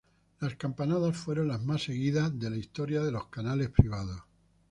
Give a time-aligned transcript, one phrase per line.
[0.39, 4.23] Las campanadas fueron las más seguidas de la historia de los canales privados.